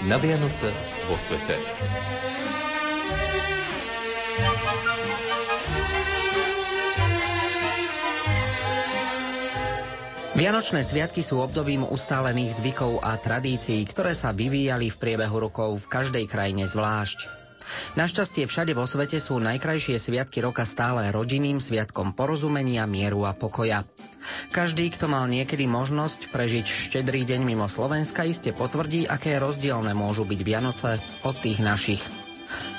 [0.00, 0.72] Na Vianoce
[1.04, 1.60] vo svete.
[10.40, 15.90] Vianočné sviatky sú obdobím ustálených zvykov a tradícií, ktoré sa vyvíjali v priebehu rokov v
[15.92, 17.28] každej krajine zvlášť.
[18.00, 23.84] Našťastie všade vo svete sú najkrajšie sviatky roka stále rodinným sviatkom porozumenia, mieru a pokoja.
[24.50, 30.28] Každý, kto mal niekedy možnosť prežiť štedrý deň mimo Slovenska, iste potvrdí, aké rozdielne môžu
[30.28, 32.02] byť Vianoce od tých našich.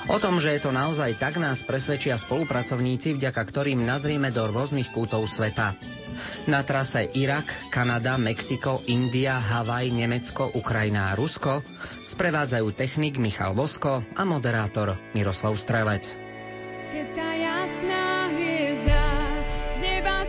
[0.10, 4.90] O tom, že je to naozaj tak, nás presvedčia spolupracovníci, vďaka ktorým nazrieme do rôznych
[4.90, 5.78] kútov sveta.
[6.50, 11.62] Na trase Irak, Kanada, Mexiko, India, Havaj, Nemecko, Ukrajina a Rusko
[12.10, 16.18] sprevádzajú technik Michal Vosko a moderátor Miroslav Strelec.
[16.92, 19.04] Keď tá jasná hviezda
[19.70, 20.28] z neba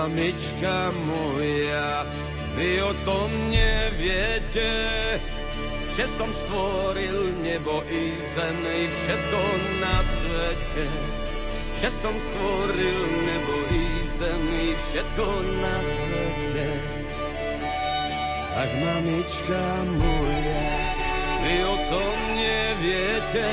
[0.00, 2.08] mamička moja,
[2.56, 4.72] vy o tom neviete,
[5.92, 9.40] že som stvoril nebo i zem i všetko
[9.84, 10.84] na svete.
[11.84, 15.26] Že som stvoril nebo i zem i všetko
[15.60, 16.66] na svete.
[18.56, 20.64] Tak mamička moja,
[21.44, 23.48] vy o tom neviete,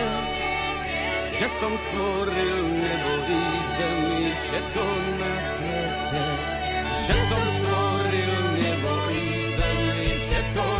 [1.38, 3.42] že som stvoril nebo i
[3.78, 4.84] zem i všetko
[5.22, 6.26] na svete.
[7.06, 10.77] Že som stvoril nebo i zem i všetko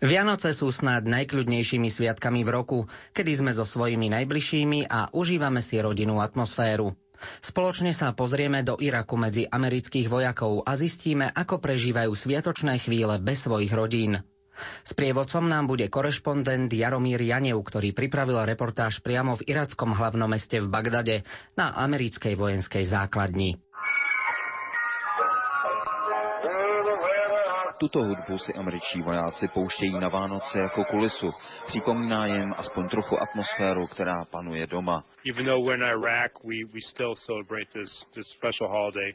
[0.00, 2.78] Vianoce sú snáď najkľudnejšími sviatkami v roku,
[3.12, 6.96] kedy sme so svojimi najbližšími a užívame si rodinnú atmosféru.
[7.44, 13.44] Spoločne sa pozrieme do Iraku medzi amerických vojakov a zistíme, ako prežívajú sviatočné chvíle bez
[13.44, 14.24] svojich rodín.
[14.84, 20.64] S prievodcom nám bude korešpondent Jaromír Janev, ktorý pripravil reportáž priamo v irackom hlavnom meste
[20.64, 21.16] v Bagdade
[21.60, 23.60] na americkej vojenskej základni.
[27.80, 31.30] Tuto hudbu si američtí vojáci pouštějí na Vánoce jako kulisu.
[31.66, 35.04] Připomíná jim aspoň trochu atmosféru, která panuje doma.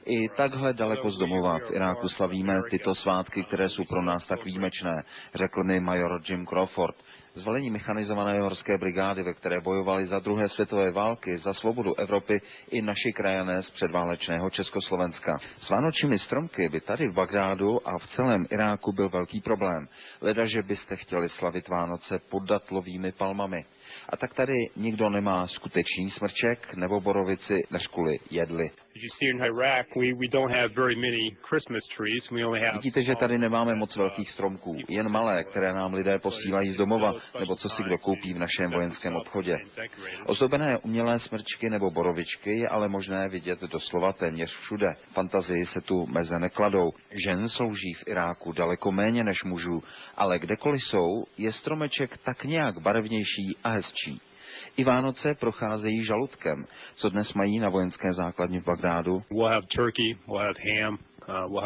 [0.05, 4.45] I takhle daleko z domova v Iráku slavíme tyto svátky, které jsou pro nás tak
[4.45, 5.03] výjimečné,
[5.35, 6.95] řekl mi major Jim Crawford.
[7.35, 12.81] Zvolení mechanizované horské brigády, ve které bojovali za druhé světové války, za svobodu Evropy i
[12.81, 15.37] naši krajané z předválečného Československa.
[15.59, 19.87] S vánočními stromky by tady v Bagdádu a v celém Iráku byl velký problém.
[20.21, 23.65] Leda, že byste chtěli slavit Vánoce pod datlovými palmami.
[24.09, 28.69] A tak tady nikdo nemá skutečný smrček nebo borovici, než kvůli jedli.
[32.73, 37.13] Vidíte, že tady nemáme moc velkých stromků, jen malé, které nám lidé posílají z domova,
[37.39, 39.57] nebo co si kdo koupí v našem vojenském obchodě.
[40.25, 44.87] Ozdobené umělé smrčky nebo borovičky je ale možné vidět doslova téměř všude.
[45.13, 46.91] Fantazii se tu meze nekladou.
[47.25, 49.83] Žen slouží v Iráku daleko méně než mužů,
[50.17, 53.84] ale kdekoliv jsou, je stromeček tak nějak barevnější a hezčí.
[54.77, 56.65] I Vánoce procházejí žaludkem,
[56.95, 59.23] co dnes mají na vojenské základně v Bagdádu.
[59.31, 60.97] We'll have turkey, we'll have ham,
[61.27, 61.61] Uh,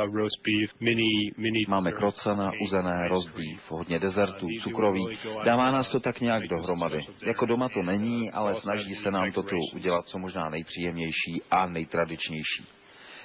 [1.67, 5.17] Máme krocana, uzené, beef, hodně dezertů, cukroví.
[5.43, 7.05] Dává nás to tak nějak dohromady.
[7.21, 11.65] Jako doma to není, ale snaží se nám to tu udělat co možná nejpříjemnější a
[11.65, 12.65] nejtradičnější.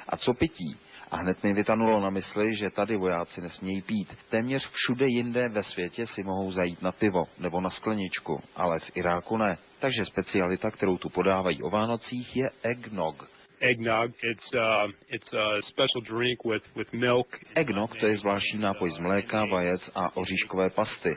[0.09, 0.77] A co pití?
[1.11, 4.17] A hned mi vytanulo na mysli, že tady vojáci nesmějí pít.
[4.31, 8.97] Téměř všude jinde ve světě si mohou zajít na pivo nebo na skleničku, ale v
[8.97, 9.59] Iráku ne.
[9.79, 13.29] Takže specialita, kterou tu podávají o Vánocích, je eggnog.
[13.65, 17.29] Eggnog, it's, uh, it's a special drink with, with milk.
[17.55, 21.17] Eggnog to je zvláštní nápoj z mléka, vajec a oříškové pasty.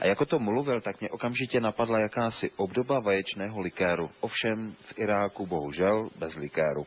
[0.00, 4.10] A jako to mluvil, tak mě okamžitě napadla jakási obdoba vaječného likéru.
[4.20, 6.86] Ovšem v Iráku bohužel bez likéru.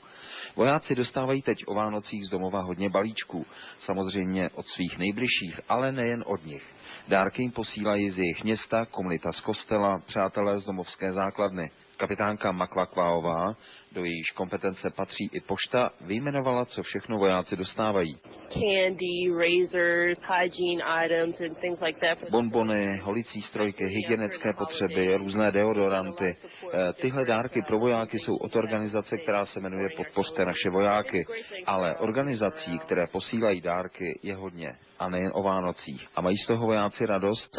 [0.56, 3.45] Vojáci dostávají teď o Vánocích z domova hodně balíčků,
[3.80, 6.63] samozřejmě od svých nejbližších, ale nejen od nich.
[7.07, 11.71] Dárky jim posílají z jejich města, komunita z kostela, přátelé z domovské základny.
[11.98, 13.56] Kapitánka Makvakváová,
[13.97, 18.17] do jejíž kompetence patří i pošta, vyjmenovala, co všechno vojáci dostávají.
[18.53, 22.29] Candy, razors, hygiene items and things like that.
[22.31, 26.35] Bonbony, holicí strojky, hygienické potřeby, různé deodoranty.
[26.73, 31.25] Eh, tyhle dárky pro vojáky jsou od organizace, která se jmenuje Podpořte naše vojáky.
[31.65, 36.07] Ale organizací, které posílají dárky, je hodně a nejen o Vánocích.
[36.15, 37.57] A mají z toho vojáci radost?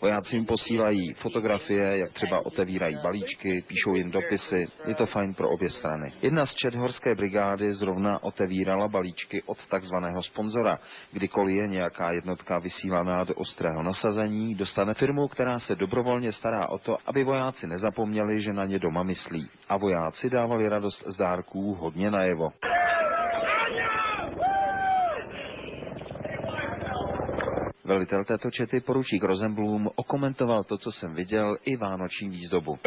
[0.00, 4.66] Vojáci jim posílají fotografie, jak třeba otevírají balíčky, píšou jim dopisy.
[4.86, 6.12] Je to fajn pro obě strany.
[6.22, 10.78] Jedna z čet horské brigády zrovna otevírala balíčky od takzvaného sponzora.
[11.12, 16.78] Kdykoliv je nějaká jednotka vysílaná do ostrého nasazení, dostane firmu, která se dobrovolně stará o
[16.78, 19.48] to, aby vojáci nezapomněli, že na ně doma myslí.
[19.68, 22.52] A vojáci dávali radost z dárků hodně najevo.
[27.84, 32.70] Velitel této čety poručík Rosenblum okomentoval to, co jsem viděl, i vánoční výzdobu.
[32.70, 32.78] Uh,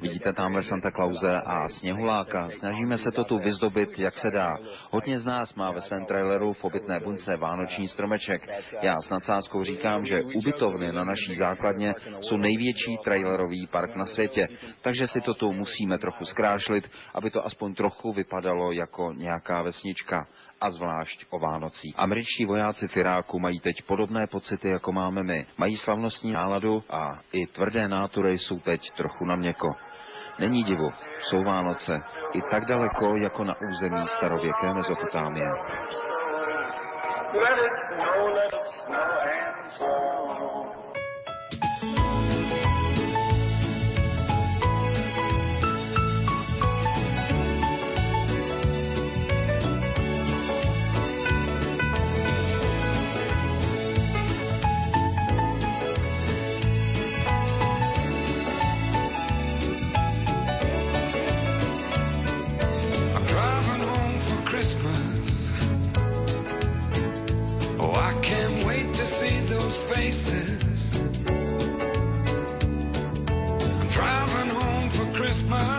[0.00, 2.48] Vidíte tamhle Santa Clause a Sněhuláka.
[2.58, 4.56] Snažíme se to tu vyzdobit, jak se dá.
[4.90, 8.48] Hodně z nás má ve svém traileru v obytné bunce vánoční stromeček.
[8.82, 14.48] Já s nadsázkou říkám, že ubytovny na naší základně jsou největší trailerový park na světě,
[14.82, 20.26] takže si to tu musíme trochu zkrášlit, aby to aspoň trochu vypadalo jako nějaká vesnička
[20.60, 21.94] a zvlášť o Vánocích.
[21.96, 25.46] Američtí vojáci v Iráku mají teď podobné pocity, jako máme my.
[25.56, 29.74] Mají slavnostní náladu a i tvrdé nátury jsou teď trochu na měko.
[30.38, 32.02] Není divu, jsou Vánoce
[32.32, 35.48] i tak daleko, jako na území starověké Mezopotámie.
[37.32, 40.27] Let it snow, let it snow and so.
[69.76, 71.00] faces.
[73.70, 75.77] I'm driving home for Christmas.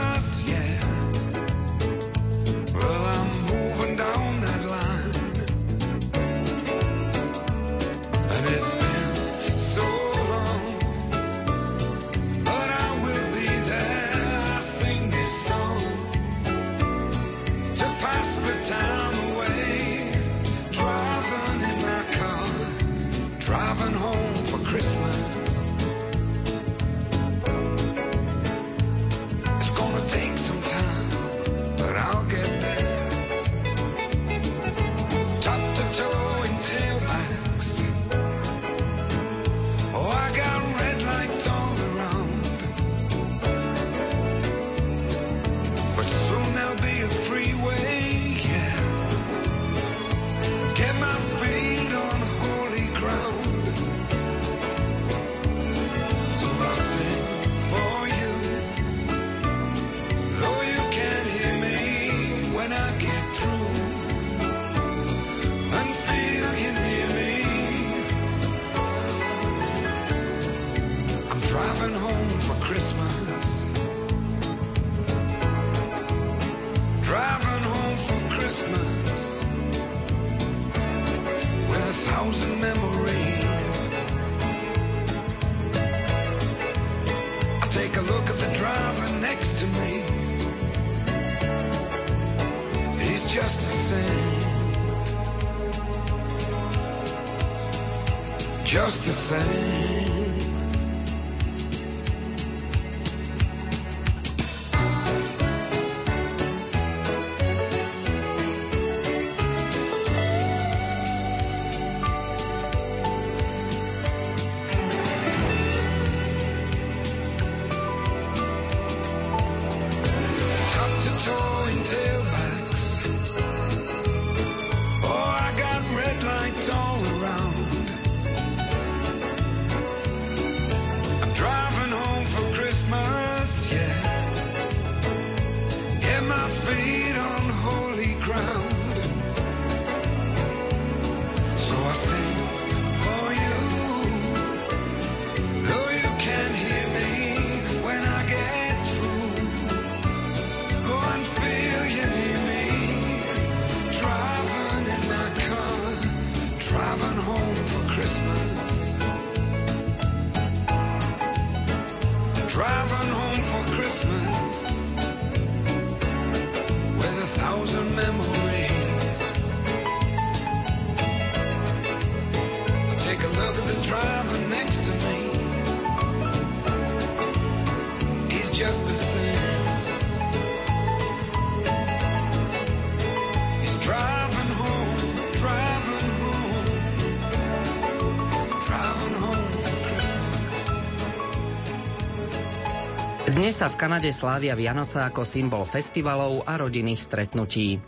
[193.50, 197.82] Dnes sa v Kanade slávia Vianoce ako symbol festivalov a rodinných stretnutí.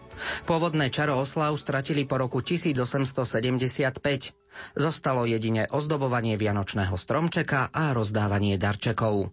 [0.49, 4.01] Pôvodné čaro oslav stratili po roku 1875.
[4.73, 9.29] Zostalo jedine ozdobovanie vianočného stromčeka a rozdávanie darčekov.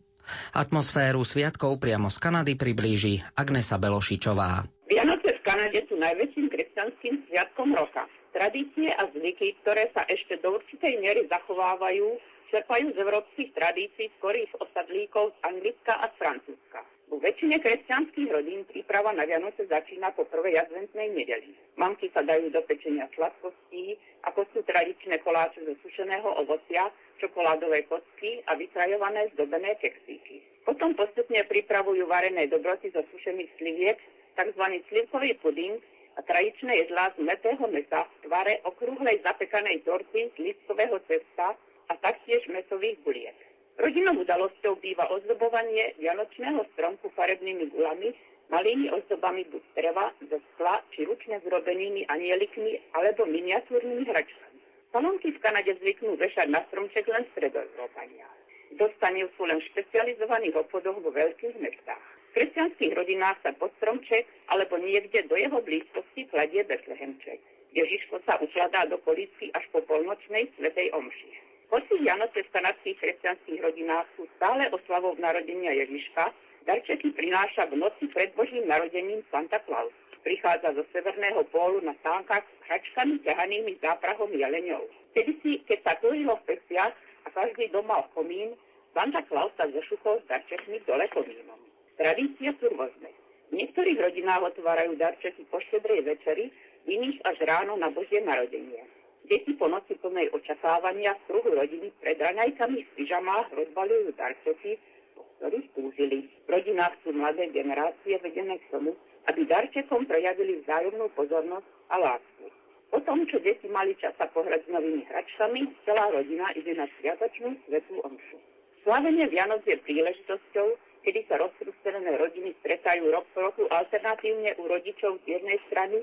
[0.52, 4.68] Atmosféru sviatkov priamo z Kanady priblíži Agnesa Belošičová.
[4.84, 8.04] Vianoce v Kanade sú najväčším kresťanským sviatkom roka.
[8.36, 14.52] Tradície a zvyky, ktoré sa ešte do určitej miery zachovávajú, čerpajú z európskych tradícií skorých
[14.60, 16.80] osadlíkov z Anglicka a z Francúzska.
[17.08, 21.56] Vo väčšine kresťanských rodín príprava na Vianoce začína po prvej adventnej nedeli.
[21.80, 23.96] Mamky sa dajú do pečenia sladkostí,
[24.28, 30.44] ako sú tradičné koláče zo sušeného ovocia, čokoládové kocky a vykrajované zdobené keksíky.
[30.68, 33.98] Potom postupne pripravujú varené dobroty zo sušených sliviek,
[34.36, 34.64] tzv.
[34.92, 35.80] slivkový puding
[36.14, 41.56] a tradičné jedlá z metého mesa v tvare okrúhlej zapekanej torty z listového cesta
[41.88, 43.38] a taktiež mesových buliek.
[43.78, 48.10] Rodinnou udalosťou býva ozdobovanie vianočného stromku farebnými gulami,
[48.50, 54.58] malými ozdobami buď dreva, zo skla či ručne zrobenými anielikmi alebo miniatúrnymi hračkami.
[54.90, 58.26] Salonky v Kanade zvyknú vešať na stromček len stredoeurópania.
[58.74, 62.04] Dostane sú len v špecializovaných obchodoch vo veľkých mestách.
[62.32, 67.40] V kresťanských rodinách sa pod stromček alebo niekde do jeho blízkosti kladie Betlehemček.
[67.72, 71.47] Ježiško sa ukladá do kolícky až po polnočnej svetej omši.
[71.68, 76.32] Hoci Vianoce v kanadských kresťanských rodinách sú stále oslavou narodenia Ježiška,
[76.64, 79.92] darčeky prináša v noci pred Božím narodením Santa Claus.
[80.24, 84.80] Prichádza zo severného pólu na sánkach s hračkami ťahanými záprahom jeleňov.
[85.12, 88.56] Kedy si, keď sa túžilo v a každý dom mal komín,
[88.96, 91.60] Santa Claus sa zošuchol s darčekmi dole komínom.
[92.00, 93.12] Tradície sú rôzne.
[93.52, 96.48] V niektorých rodinách otvárajú darčeky po štedrej večeri,
[96.88, 98.97] v iných až ráno na Božie narodenie.
[99.28, 104.80] Deti po noci plnej očakávania kruhu rodiny pred raňajkami v pyžamách rozbalujú darčeky,
[105.12, 106.32] po ktorých túžili.
[106.48, 108.96] V rodinách sú mladé generácie vedené k tomu,
[109.28, 112.44] aby darčekom prejavili vzájomnú pozornosť a lásku.
[112.88, 116.88] Po tom, čo deti mali čas sa pohrať s novými hračkami, celá rodina ide na
[116.96, 118.40] sviatočnú svetú omšu.
[118.80, 120.66] Slávenie Vianoc je príležitosťou,
[121.04, 126.00] kedy sa rozprústené rodiny stretajú rok po roku alternatívne u rodičov z jednej strany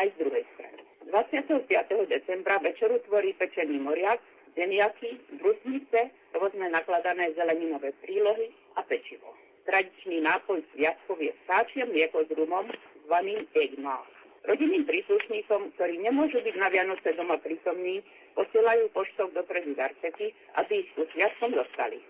[0.00, 0.91] aj z druhej strany.
[1.10, 1.66] 25.
[2.06, 4.20] decembra večeru tvorí pečený moriak,
[4.54, 9.34] zemiaky, brusnice, rôzne nakladané zeleninové prílohy a pečivo.
[9.66, 12.66] Tradičný nápoj sviatkov je vtáčie mlieko s rumom
[13.06, 14.06] zvaným eggnog.
[14.42, 18.02] Rodinným príslušníkom, ktorí nemôžu byť na Vianoce doma prítomní,
[18.34, 22.02] posielajú poštou dopredu darčeky, aby ich ku sviatkom dostali.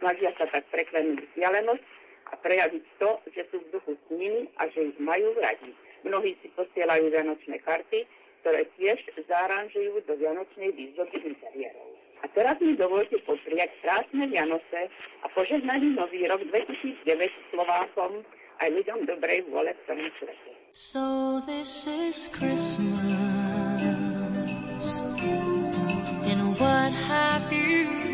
[0.00, 1.84] Snažia sa tak preklenúť vzdialenosť
[2.32, 5.76] a prejaviť to, že sú v duchu s nimi a že ich majú radi.
[6.08, 8.08] Mnohí si posielajú vianočné karty,
[8.44, 11.96] ktoré tiež zaranžujú do vianočnej výzdoby interiérov.
[12.20, 14.92] A teraz mi dovolte popriať krásne Vianoce
[15.24, 17.08] a požehnaný nový rok 2009
[17.48, 18.20] Slovákom
[18.60, 20.52] aj ľuďom dobrej vôle v celom svete.
[20.76, 23.16] So this is Christmas,
[26.28, 28.13] and what have you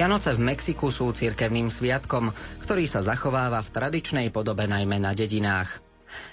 [0.00, 2.32] Vianoce v Mexiku sú cirkevným sviatkom,
[2.64, 5.84] ktorý sa zachováva v tradičnej podobe najmä na dedinách.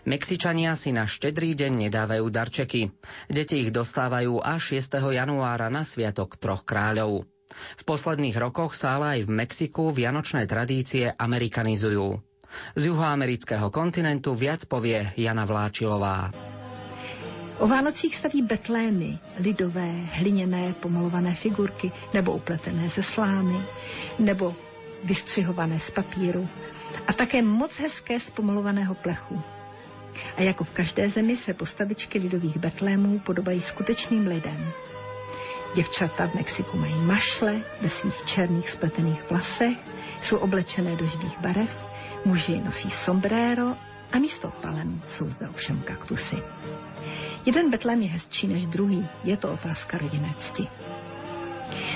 [0.08, 2.95] Mexičania si na štedrý deň nedávajú darčeky.
[3.27, 5.12] Deti ich dostávajú až 6.
[5.12, 7.27] januára na sviatok troch kráľov.
[7.51, 12.23] V posledných rokoch sa ale aj v Mexiku vianočné tradície amerikanizujú.
[12.71, 16.46] Z juhoamerického kontinentu viac povie Jana Vláčilová.
[17.60, 23.58] O Vánocích staví betlémy, lidové, hliněné, pomalované figurky, nebo upletené ze slámy,
[24.20, 24.56] nebo
[25.04, 26.50] vystřihované z papíru
[27.08, 29.41] a také moc hezké z pomalovaného plechu.
[30.38, 34.72] A jako v každé zemi se postavičky lidových betlémů podobají skutečným lidem.
[35.76, 39.78] Děvčata v Mexiku mají mašle ve svých černých spletených vlasech,
[40.22, 41.86] jsou oblečené do živých barev,
[42.26, 43.76] muži nosí sombrero
[44.12, 46.36] a místo palem jsou zde ovšem kaktusy.
[47.46, 50.67] Jeden betlém je hezčí než druhý, je to otázka rodinné cti.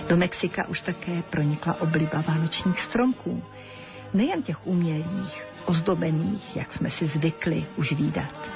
[0.09, 3.43] Do Mexika už také pronikla obliba vánočních stromků.
[4.13, 8.49] Nejen těch umělých, ozdobených, jak jsme si zvykli už výdat.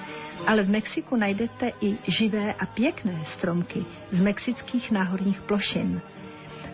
[0.47, 6.01] Ale v Mexiku najdete i živé a pěkné stromky z mexických náhorních plošin.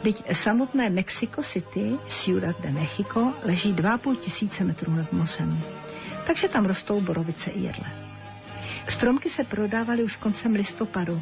[0.03, 5.61] Byť samotné Mexico City, Ciudad de Mexico, leží 2,5 tisíce metrů nad mořem.
[6.31, 7.85] Takže tam rostou borovice i jedle.
[8.87, 11.21] Stromky se prodávaly už koncem listopadu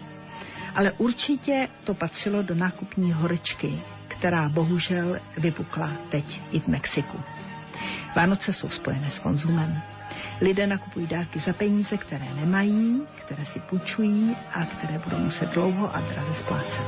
[0.76, 7.20] Ale určitě to patřilo do nákupní horečky, která bohužel vypukla teď i v Mexiku.
[8.16, 9.82] Vánoce jsou spojené s konzumem.
[10.42, 15.96] Lidé nakupují dárky za peníze, které nemají, které si půjčují a které budou muset dlouho
[15.96, 16.86] a draze splácet.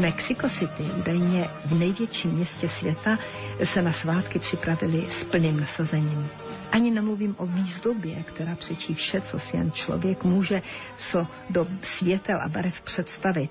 [0.00, 3.18] Mexico City, údajně v největším městě světa,
[3.64, 6.28] se na svátky připravili s plným nasazením.
[6.72, 10.62] Ani nemluvím o výzdobě, která přečí vše, co si jen člověk může
[10.96, 13.50] co do světel a barev představit.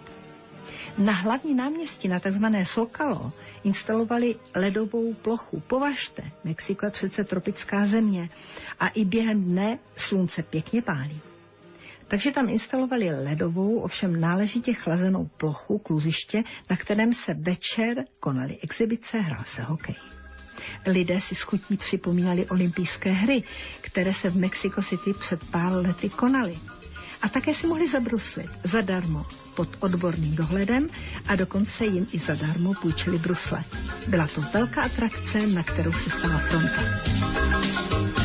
[0.97, 3.31] Na hlavní náměstí, na takzvané Sokalo,
[3.63, 5.59] instalovali ledovou plochu.
[5.59, 8.29] Považte, Mexiko je přece tropická země
[8.79, 11.21] a i během dne slunce pěkně pálí.
[12.09, 16.37] Takže tam instalovali ledovou, ovšem náležitě chlazenou plochu, kluziště,
[16.69, 19.95] na kterém se večer konaly exibice, hrál se hokej.
[20.87, 23.43] Lidé si s chutí připomínali olympijské hry,
[23.81, 26.55] které se v Mexico City před pár lety konaly.
[27.21, 30.87] A také si mohli zabruslit zadarmo pod odborným dohledem
[31.27, 33.61] a dokonce jim i zadarmo půjčili brusle.
[34.07, 38.18] Byla to velká atrakce, na kterou se stala fronta.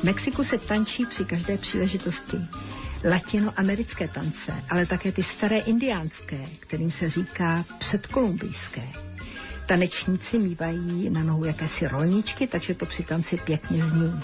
[0.00, 2.36] V Mexiku se tančí při každé příležitosti.
[3.04, 8.82] Latinoamerické tance, ale také ty staré indiánské, kterým se říká předkolumbijské.
[9.66, 14.20] Tanečníci mývají na nohu jakési rolničky, takže to při tanci pěkně zní.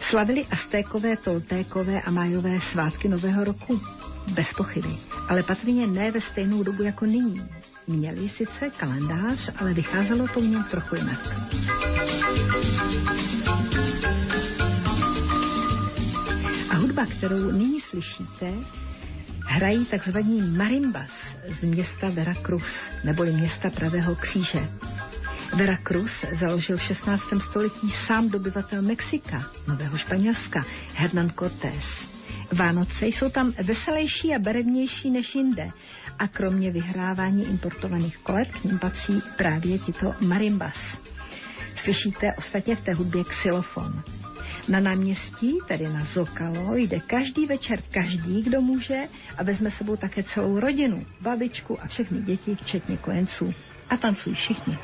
[0.00, 3.80] Slavili Aztékové, Toltékové a Májové svátky Nového roku?
[4.28, 4.96] Bez pochyby,
[5.28, 7.48] ale patrně ne ve stejnou dobu jako nyní.
[7.86, 11.20] Měli sice kalendář, ale vycházelo to v něm trochu jinak.
[16.94, 18.52] Hudba, kterou nyní slyšíte,
[19.46, 21.10] hrají takzvaní marimbas
[21.60, 24.68] z města Veracruz, neboli města Pravého kříže.
[25.56, 27.22] Veracruz založil v 16.
[27.40, 30.60] století sám dobyvatel Mexika, Nového Španělska,
[30.94, 31.84] Hernán Cortés.
[32.52, 35.64] Vánoce jsou tam veselější a barevnější než jinde
[36.18, 40.98] a kromě vyhrávání importovaných kolet k ním patří právě tito marimbas.
[41.76, 44.02] Slyšíte ostatně v té hudbě xylofon.
[44.68, 49.00] Na náměstí, tedy na Zokalo, jde každý večer každý, kdo může
[49.38, 53.52] a vezme sebou také celou rodinu, babičku a všechny děti, včetně kojenců.
[53.90, 54.78] A tancují všichni.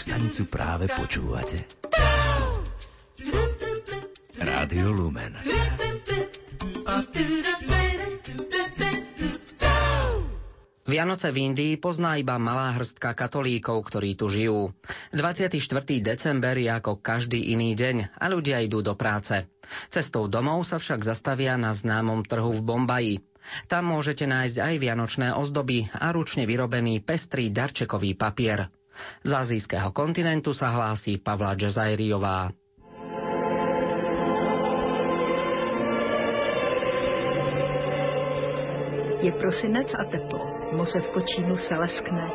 [0.00, 1.60] Stanicu práve počúvate?
[4.40, 5.36] Rádio Lumen.
[10.90, 14.74] Vianoce v Indii pozná iba malá hrstka katolíkov, ktorí tu žijú.
[15.14, 15.54] 24.
[16.02, 19.46] december je ako každý iný deň a ľudia idú do práce.
[19.92, 23.14] Cestou domov sa však zastavia na známom trhu v Bombaji.
[23.70, 28.66] Tam môžete nájsť aj vianočné ozdoby a ručne vyrobený pestrý darčekový papier.
[29.24, 32.50] Z azijského kontinentu sa hlási Pavla Džezajriová.
[39.20, 40.40] Je prosinec a teplo.
[40.72, 42.30] Moře v Kočínu se leskne.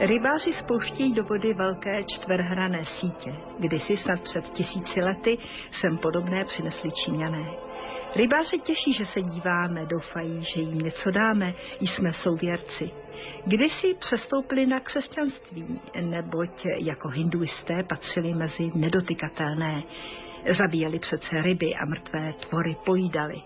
[0.00, 3.32] Rybáři spouštějí do vody velké čtverhrané sítě.
[3.58, 5.38] Kdysi snad před tisíci lety
[5.80, 7.65] sem podobné přinesli Číňané.
[8.16, 12.90] Rybáři těší, že se díváme, doufají, že jim něco dáme, jsme souvěrci.
[13.46, 19.82] Kdysi přestoupili na křesťanství, neboť jako hinduisté patřili mezi nedotykatelné.
[20.58, 23.42] Zabíjeli přece ryby a mrtvé tvory pojídali.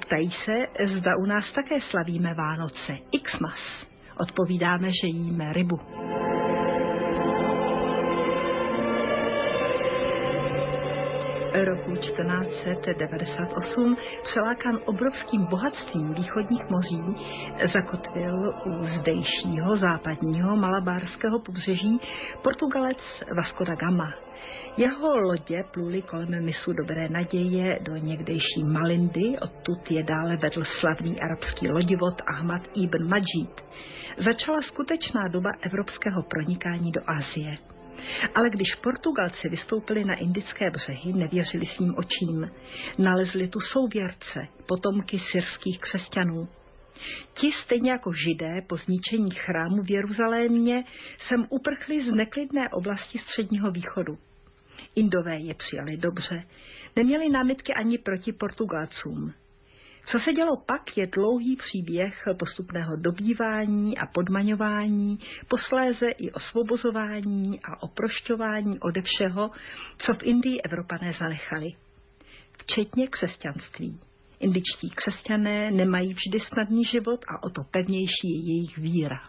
[0.00, 0.66] Ptají se,
[0.98, 2.98] zda u nás také slavíme Vánoce.
[3.22, 3.86] Xmas.
[4.16, 5.80] Odpovídáme, že jíme rybu.
[11.54, 17.16] Roku 1498 přelákán obrovským bohatstvím východních moří
[17.72, 22.00] zakotvil u zdejšího západního malabárského pobřeží
[22.42, 22.98] Portugalec
[23.36, 24.12] Vasco da Gama.
[24.76, 31.20] Jeho lodě pluly kolem misu Dobré naděje do někdejší Malindy, odtud je dále vedl slavný
[31.20, 33.60] arabský lodivod Ahmad ibn Majid.
[34.24, 37.79] Začala skutečná doba evropského pronikání do Asie.
[38.34, 42.50] Ale když Portugalci vystoupili na indické břehy, nevěřili svým očím.
[42.98, 46.48] Nalezli tu souvěrce, potomky syrských křesťanů.
[47.34, 50.84] Ti, stejně jako židé, po zničení chrámu v Jeruzalémě,
[51.28, 54.18] sem uprchli z neklidné oblasti středního východu.
[54.94, 56.42] Indové je přijali dobře,
[56.96, 59.34] neměli námitky ani proti Portugalcům.
[60.12, 65.18] Co se dělo pak, je dlouhý příběh postupného dobývání a podmaňování,
[65.48, 69.50] posléze i osvobozování a oprošťování ode všeho,
[69.98, 71.68] co v Indii Evropané zanechali.
[72.58, 74.00] Včetně křesťanství.
[74.40, 79.20] Indičtí křesťané nemají vždy snadný život a o to pevnější je jejich víra.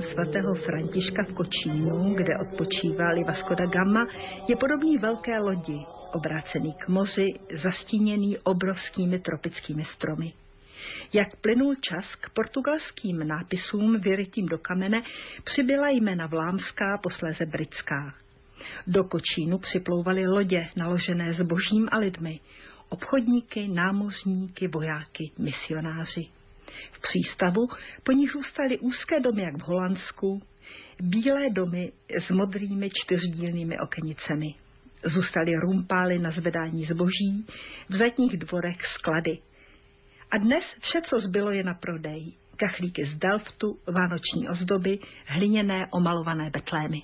[0.00, 4.06] Chrám svatého Františka v Kočínu, kde odpočívali Vasco da Gama,
[4.48, 7.26] je podobný velké lodi, obrácený k moři,
[7.62, 10.32] zastíněný obrovskými tropickými stromy.
[11.12, 15.02] Jak plynul čas k portugalským nápisům vyrytým do kamene,
[15.44, 18.14] přibyla jména vlámská, posléze britská.
[18.86, 22.40] Do Kočínu připlouvaly lodě naložené zbožím a lidmi,
[22.88, 26.39] obchodníky, námořníky, vojáky, misionáři.
[26.92, 27.68] V přístavu
[28.02, 30.42] po nich zůstaly úzké domy, jak v Holandsku,
[31.00, 31.92] bílé domy
[32.26, 34.54] s modrými čtyřdílnými okenicemi.
[35.04, 37.46] Zůstaly rumpály na zvedání zboží,
[37.88, 39.38] v zadních dvorech sklady.
[40.30, 42.32] A dnes vše, co zbylo, je na prodej.
[42.56, 47.02] Kachlíky z Delftu, vánoční ozdoby, hliněné omalované betlémy.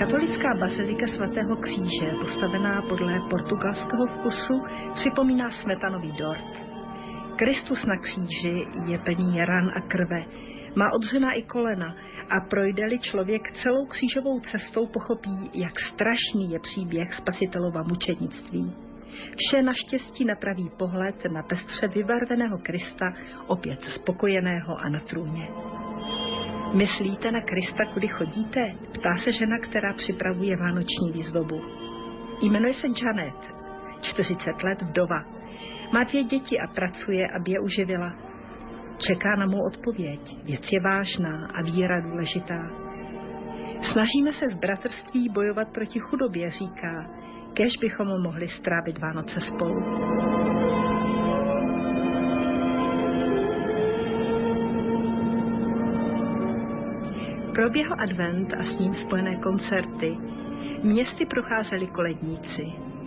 [0.00, 4.62] Katolická bazilika svatého kříže, postavená podle portugalského vkusu,
[4.94, 6.50] připomíná smetanový dort.
[7.36, 10.24] Kristus na kříži je plný ran a krve,
[10.76, 11.96] má odřená i kolena
[12.30, 18.74] a projde-li člověk celou křížovou cestou pochopí, jak strašný je příběh spasitelova mučenictví.
[19.36, 23.12] Vše naštěstí napraví pohled na pestře vybarveného Krista,
[23.46, 25.48] opět spokojeného a na trůně.
[26.74, 28.74] Myslíte na Krista, kudy chodíte?
[28.92, 31.62] Ptá se žena, která připravuje vánoční výzdobu.
[32.42, 33.34] Jmenuje se Janet,
[34.02, 35.24] 40 let vdova.
[35.92, 38.12] Má dvě děti a pracuje, aby je uživila.
[38.98, 40.20] Čeká na mou odpověď.
[40.44, 42.70] Věc je vážná a víra důležitá.
[43.92, 47.06] Snažíme se z bratrství bojovat proti chudobě, říká,
[47.54, 49.80] kež bychom mohli strávit Vánoce spolu.
[57.60, 60.16] Proběhl advent a s ním spojené koncerty.
[60.82, 62.62] Městy procházeli koledníci.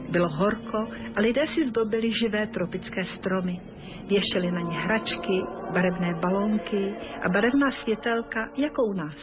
[0.10, 3.62] Bylo horko a lidé si zdobili živé tropické stromy.
[4.08, 5.42] Věšeli na ně hračky,
[5.74, 9.16] barevné balónky a barevná světelka, jako u nás.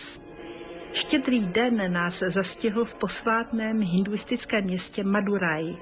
[0.93, 5.77] Štědrý den nás zastihl v posvátném hinduistickém městě Madurai,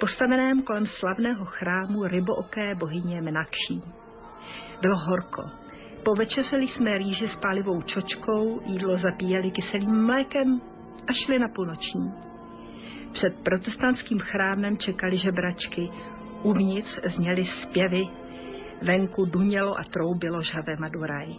[0.00, 3.82] postaveném kolem slavného chrámu rybooké bohyně Menakší.
[4.80, 5.63] Bylo horko,
[6.04, 10.60] Povečeřili jsme rýži s pálivou čočkou, jídlo zapíjeli kyselým mlékem
[11.08, 12.12] a šli na půlnoční.
[13.12, 15.90] Před protestantským chrámem čekali žebračky,
[16.42, 18.02] uvnitř zněly zpěvy,
[18.82, 21.34] venku dunělo a troubilo žhavé maduraj.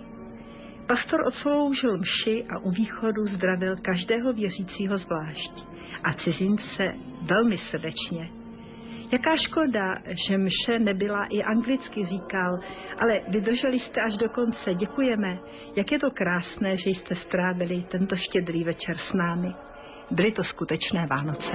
[0.88, 5.52] Pastor odsloužil mši a u východu zdravil každého věřícího zvlášť
[6.04, 8.45] a cizince velmi srdečně.
[9.12, 9.96] Jaká škoda,
[10.28, 12.60] že mše nebyla i anglicky, říkal,
[12.98, 15.40] ale vydrželi jste až do konce, děkujeme.
[15.76, 19.54] Jak je to krásné, že jste strávili tento štědrý večer s námi.
[20.12, 21.52] Byly to skutečné Vánoce.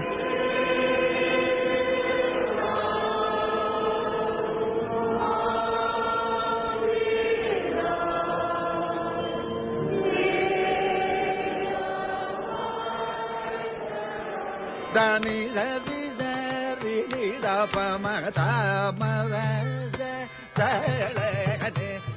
[14.95, 16.00] Zari zari
[17.61, 18.31] ni
[20.55, 22.10] da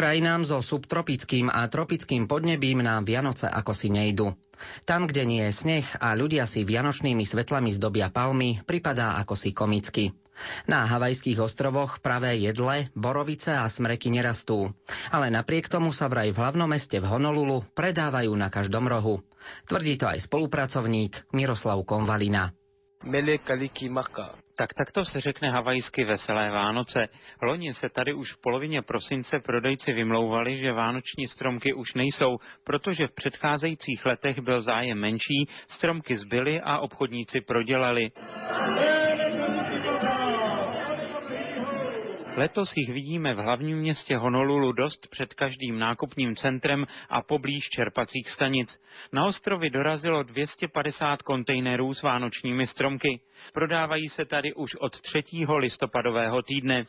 [0.00, 4.32] krajinám so subtropickým a tropickým podnebím nám Vianoce ako si nejdu.
[4.88, 9.52] Tam, kde nie je sneh a ľudia si vianočnými svetlami zdobia palmy, pripadá ako si
[9.52, 10.16] komicky.
[10.64, 14.72] Na havajských ostrovoch pravé jedle, borovice a smreky nerastú.
[15.12, 19.20] Ale napriek tomu sa vraj v hlavnom meste v Honolulu predávajú na každom rohu.
[19.68, 22.56] Tvrdí to aj spolupracovník Miroslav Konvalina.
[23.04, 24.32] Mele Kaliki Maka.
[24.60, 27.08] Tak takto se řekne havajsky Veselé Vánoce.
[27.42, 33.06] Loni se tady už v polovině prosince prodejci vymlouvali, že vánoční stromky už nejsou, protože
[33.06, 38.10] v předcházejících letech byl zájem menší, stromky zbyly a obchodníci prodělali.
[42.36, 48.30] Letos jich vidíme v hlavním městě Honolulu dost před každým nákupním centrem a poblíž čerpacích
[48.30, 48.80] stanic.
[49.12, 53.20] Na ostrovy dorazilo 250 kontejnerů s vánočními stromky.
[53.52, 55.22] Prodávají se tady už od 3.
[55.56, 56.86] listopadového týdne.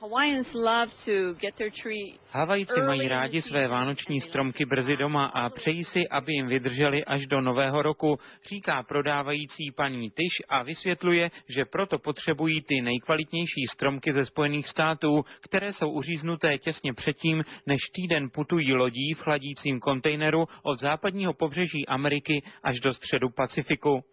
[2.32, 7.28] Havajci mají rádi své vánoční stromky brzy doma a přejí si, aby jim vydrželi až
[7.28, 14.14] do nového roku, říká prodávající paní Tyš a vysvětluje, že proto potřebují ty nejkvalitnější stromky
[14.14, 20.46] ze Spojených států, které jsou uříznuté těsně předtím, než týden putují lodí v chladícím kontejneru
[20.64, 24.04] od západního pobřeží Ameriky až do středu Pacifiku.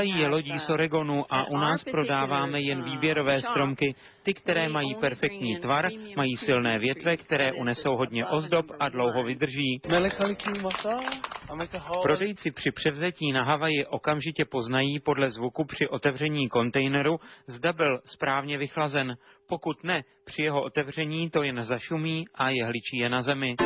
[0.00, 4.68] and Posílají je lodí z Oregonu a u nás prodáváme jen výběrové stromky, ty, které
[4.68, 9.80] mají perfektní tvar, mají silné větve, které unesou hodně ozdob a dlouho vydrží.
[12.02, 18.58] Prodejci při převzetí na Havaji okamžitě poznají podle zvuku při otevření kontejneru, zda byl správně
[18.58, 19.16] vychlazen.
[19.48, 23.56] Pokud ne, při jeho otevření to jen zašumí a jehličí je na zemi.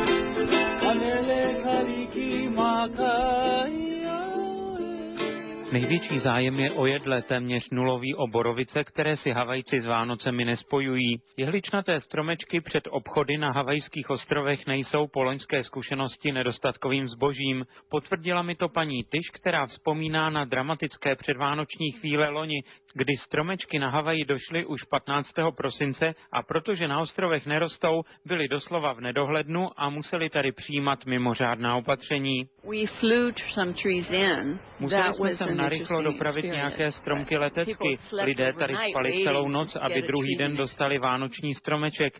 [5.73, 11.17] Největší zájem je o jedle, téměř nulový o borovice, které si Havajci s Vánocemi nespojují.
[11.37, 17.65] Jehličnaté stromečky před obchody na havajských ostrovech nejsou po loňské zkušenosti nedostatkovým zbožím.
[17.89, 22.63] Potvrdila mi to paní Tyš, která vzpomíná na dramatické předvánoční chvíle loni,
[22.95, 25.29] kdy stromečky na Havaji došly už 15.
[25.57, 31.75] prosince a protože na ostrovech nerostou, byly doslova v nedohlednu a museli tady přijímat mimořádná
[31.75, 32.45] opatření.
[32.69, 34.59] We flew t- some trees in.
[34.79, 37.97] Museli jsme sem narychlo dopravit nějaké stromky letecky.
[38.23, 42.13] Lidé tady spali celou noc, aby druhý den dostali vánoční stromeček.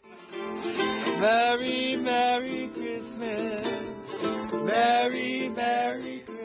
[1.19, 3.63] Merry, Merry Christmas.
[4.65, 6.42] Merry, Merry Christmas.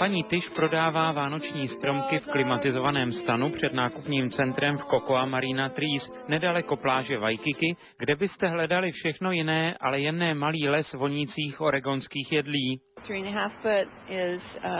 [0.00, 6.12] Paní Tyš prodává vánoční stromky v klimatizovaném stanu před nákupním centrem v Cocoa Marina Trees,
[6.28, 12.32] nedaleko pláže Waikiki, kde byste hledali všechno jiné, ale jen ne malý les vonících oregonských
[12.32, 12.80] jedlí.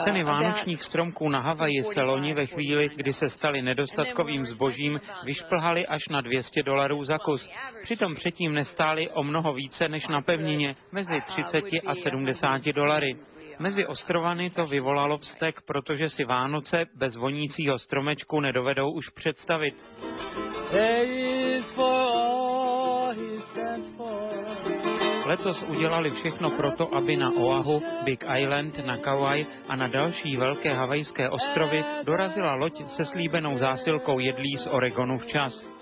[0.05, 5.87] Ceny vánočních stromků na Havaji se loni ve chvíli, kdy se staly nedostatkovým zbožím, vyšplhaly
[5.87, 7.51] až na 200 dolarů za kus.
[7.83, 13.17] Přitom předtím nestály o mnoho více než na pevnině, mezi 30 a 70 dolary.
[13.61, 19.75] Mezi ostrovany to vyvolalo vztek, protože si Vánoce bez vonícího stromečku nedovedou už představit.
[25.25, 30.75] Letos udělali všechno proto, aby na Oahu, Big Island, na Kauai a na další velké
[30.75, 35.80] havajské ostrovy dorazila loď se slíbenou zásilkou jedlí z Oregonu včas.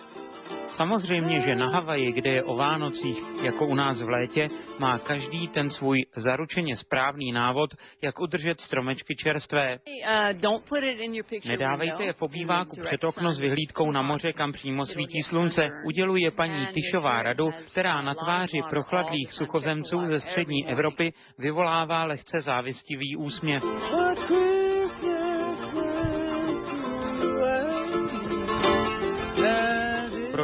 [0.77, 5.49] Samozřejmě, že na Havaji, kde je o Vánocích, jako u nás v létě, má každý
[5.49, 7.71] ten svůj zaručeně správný návod,
[8.03, 9.79] jak udržet stromečky čerstvé.
[9.87, 15.23] Uh, Nedávejte je v obýváku Direct před okno s vyhlídkou na moře, kam přímo svítí
[15.23, 15.69] slunce.
[15.85, 23.17] Uděluje paní Tyšová radu, která na tváři prochladlých suchozemců ze střední Evropy vyvolává lehce závistivý
[23.17, 23.63] úsměv.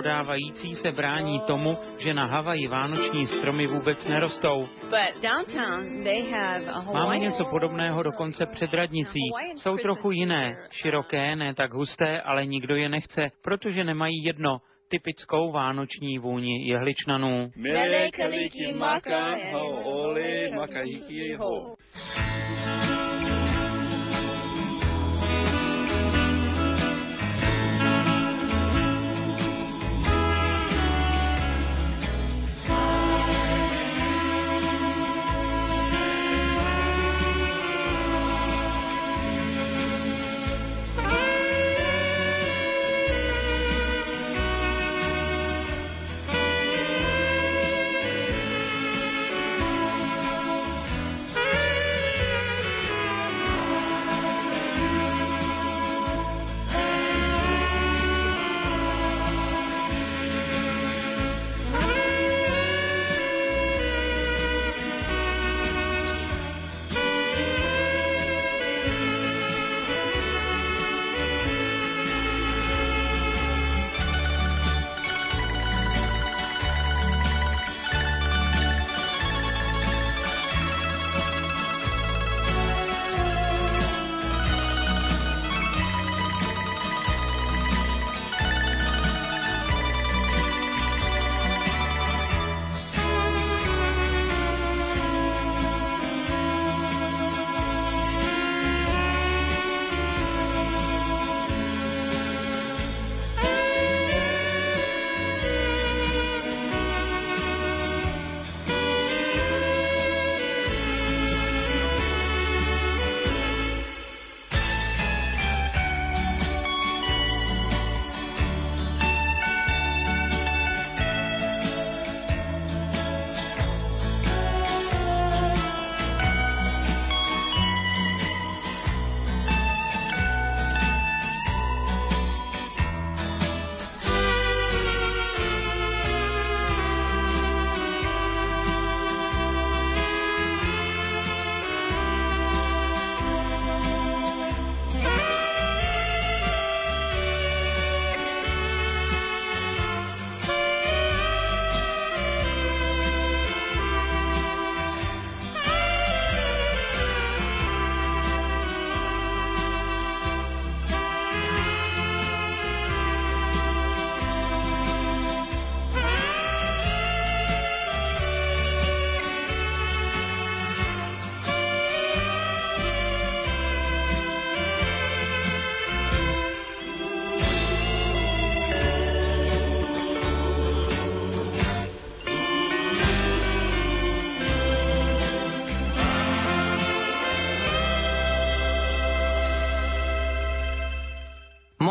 [0.05, 4.69] Prodávající se brání tomu, že na Havaji vánoční stromy vůbec nerostou.
[6.93, 9.21] Máme něco podobného dokonce před radnicí.
[9.57, 15.53] Jsou trochu jiné, široké, ne tak husté, ale nikdo je nechce, protože nemají jedno, typickou
[15.53, 17.51] vánoční vůni jehličnanů.
[17.57, 21.75] Mele kaliki maka, ho ole makahiki ho.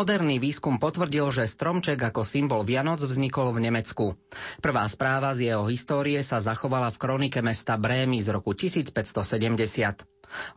[0.04, 4.20] Moderný výskum potvrdil, že stromček ako symbol Vianoc vznikol v Nemecku.
[4.60, 10.04] Prvá správa z jeho histórie sa zachovala v kronike mesta Brémy z roku 1570.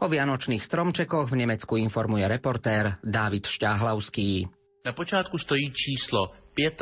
[0.03, 4.51] O vianočných stromčekoch v Nemecku informuje reportér Dávid Šťáhlavský.
[4.83, 6.35] Na počátku stojí číslo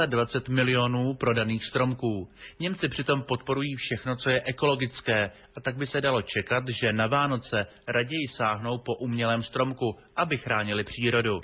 [0.06, 2.28] 25 milionů prodaných stromků.
[2.60, 7.06] Němci přitom podporují všechno, co je ekologické a tak by se dalo čekat, že na
[7.06, 11.40] Vánoce raději sáhnou po umělém stromku, aby chránili přírodu.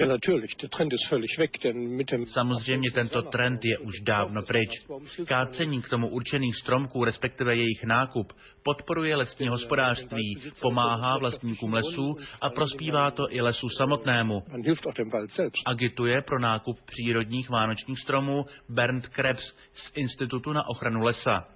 [2.33, 4.70] Samozřejmě tento trend je už dávno pryč.
[5.28, 12.50] Kácení k tomu určených stromků, respektive jejich nákup, podporuje lesní hospodářství, pomáhá vlastníkům lesů a
[12.50, 14.42] prospívá to i lesu samotnému.
[15.66, 21.46] Agituje pro nákup přírodních vánočních stromů Bernd Krebs z Institutu na ochranu lesa.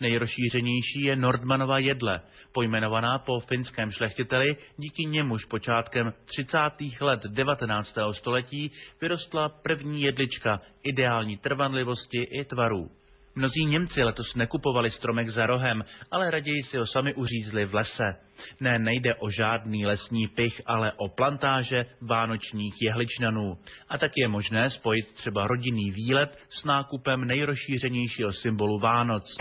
[0.00, 2.20] Nejrozšířenější je Nordmanova jedle,
[2.52, 6.58] pojmenovaná po finském šlechtiteli, díky němuž počátkem 30.
[7.00, 7.94] let 19.
[8.12, 12.90] století vyrostla první jedlička ideální trvanlivosti i tvarů.
[13.38, 18.16] Mnozí Němci letos nekupovali stromek za rohem, ale raději si ho sami uřízli v lese.
[18.60, 23.58] Ne, nejde o žádný lesní pich, ale o plantáže vánočních jehličnanů.
[23.88, 29.36] A tak je možné spojit třeba rodinný výlet s nákupem nejrozšířenějšího symbolu Vánoc.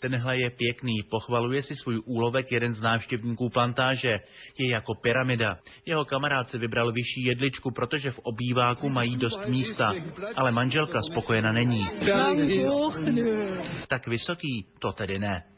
[0.00, 4.18] Tenhle je pěkný, pochvaluje si svůj úlovek jeden z návštěvníků plantáže.
[4.58, 5.58] Je jako pyramida.
[5.86, 9.94] Jeho kamarád si vybral vyšší jedličku, protože v obýváku mají dost místa,
[10.36, 11.88] ale manželka spokojena není.
[13.88, 15.51] Tak vysoký to tedy ne.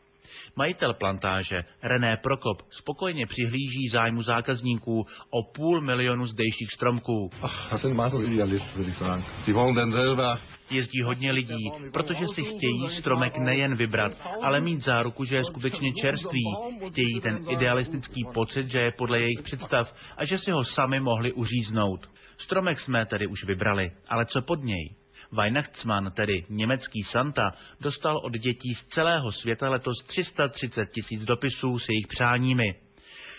[0.57, 7.31] Majitel plantáže René Prokop spokojeně přihlíží zájmu zákazníků o půl milionu zdejších stromků.
[7.71, 9.25] Das sind Masenidealisten, würde ich sagen.
[9.47, 10.39] Die wollen dann selber
[10.71, 15.93] Jezdí hodně lidí, protože si chtějí stromek nejen vybrat, ale mít záruku, že je skutečně
[15.93, 16.45] čerstvý.
[16.91, 21.33] Chtějí ten idealistický pocit, že je podle jejich představ a že si ho sami mohli
[21.33, 22.11] uříznout.
[22.39, 25.04] Stromek jsme tedy už vybrali, ale co pod něj?
[25.35, 31.89] Weihnachtsmann, tedy německý Santa, dostal od dětí z celého světa letos 330 tisíc dopisů s
[31.89, 32.75] jejich přáními.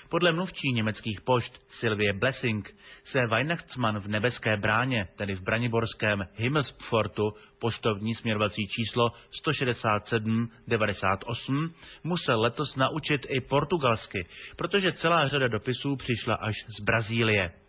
[0.10, 7.34] Podle mluvčí německých pošt Sylvie Blessing se Weihnachtsmann v Nebeské bráně, tedy v Braniborském Himmelspfortu,
[7.60, 11.74] poštovní směrovací číslo 16798,
[12.04, 17.65] musel letos naučit i portugalsky, protože celá řada dopisů přišla až z Brazílie.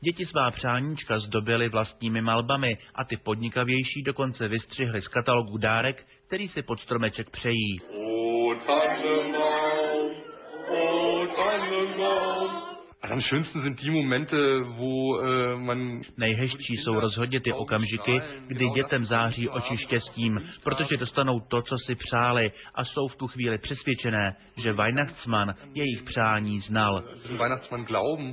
[0.00, 6.48] Děti svá přáníčka zdobily vlastními malbami a ty podnikavější dokonce vystřihly z katalogu dárek, který
[6.48, 7.80] si pod stromeček přejí.
[13.10, 16.00] Am schönsten sind die Momente, wo äh, man...
[16.16, 21.94] Nejhezčí jsou rozhodně ty okamžiky, kdy dětem září oči štěstím, protože dostanou to, co si
[21.94, 27.04] přáli a jsou v tu chvíli přesvědčené, že Weihnachtsmann jejich přání znal.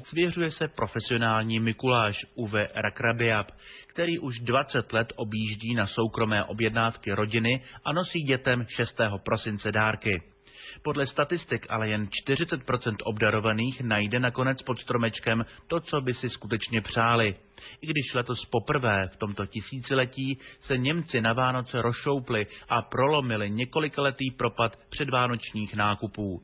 [0.03, 3.51] Svěřuje se profesionální Mikuláš Uwe Rakrabiab,
[3.87, 8.95] který už 20 let objíždí na soukromé objednávky rodiny a nosí dětem 6.
[9.25, 10.21] prosince dárky.
[10.81, 16.81] Podle statistik ale jen 40% obdarovaných najde nakonec pod stromečkem to, co by si skutečně
[16.81, 17.35] přáli.
[17.81, 24.31] I když letos poprvé v tomto tisíciletí se Němci na Vánoce rozšoupli a prolomili několikaletý
[24.31, 26.41] propad předvánočních nákupů.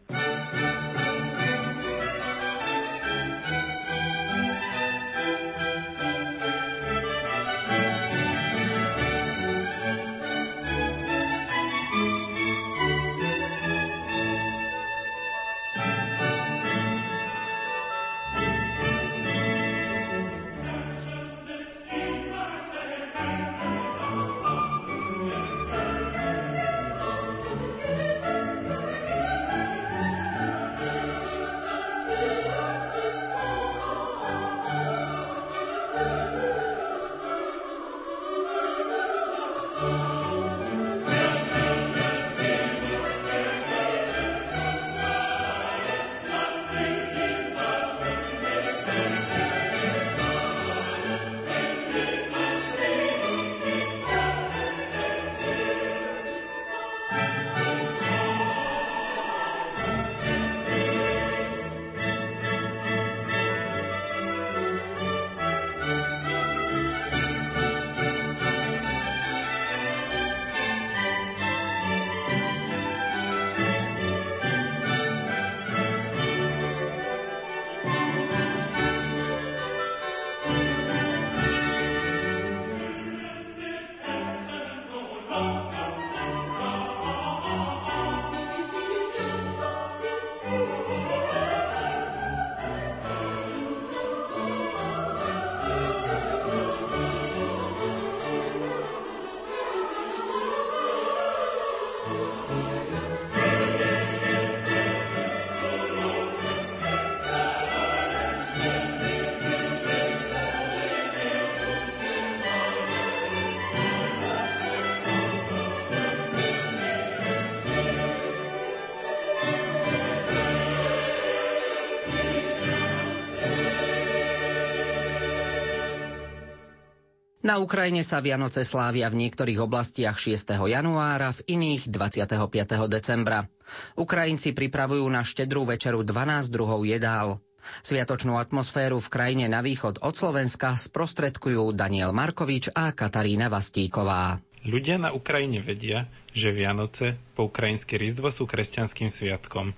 [127.48, 130.68] Na Ukrajine sa Vianoce slávia v niektorých oblastiach 6.
[130.68, 132.44] januára, v iných 25.
[132.92, 133.48] decembra.
[133.96, 137.40] Ukrajinci pripravujú na štedrú večeru 12 druhov jedál.
[137.88, 144.44] Sviatočnú atmosféru v krajine na východ od Slovenska sprostredkujú Daniel Markovič a Katarína Vastíková.
[144.68, 149.72] Ľudia na Ukrajine vedia, že Vianoce, po ukrajinské Rizdvo sú kresťanským sviatkom.